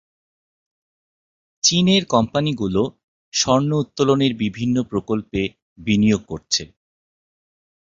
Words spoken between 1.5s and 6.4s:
চীনের কোম্পানিগুলো স্বর্ণ উত্তোলনের বিভিন্ন প্রকল্পে বিনিয়োগ